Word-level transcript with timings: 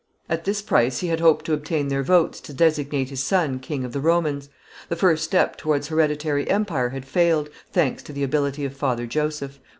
At 0.27 0.45
this 0.45 0.63
price 0.63 1.01
he 1.01 1.09
had 1.09 1.19
hoped 1.19 1.45
to 1.45 1.53
obtain 1.53 1.87
their 1.89 2.01
votes 2.01 2.39
to 2.41 2.53
designate 2.53 3.11
his 3.11 3.21
son 3.21 3.59
King 3.59 3.83
of 3.85 3.93
the 3.93 3.99
Romans; 3.99 4.49
the 4.89 4.95
first 4.95 5.23
step 5.23 5.57
towards 5.57 5.89
hereditary 5.89 6.49
empire 6.49 6.89
had 6.89 7.05
failed, 7.05 7.49
thanks 7.71 8.01
to 8.01 8.11
the 8.11 8.23
ability 8.23 8.65
of 8.65 8.75
Father 8.75 9.05
Joseph. 9.05 9.59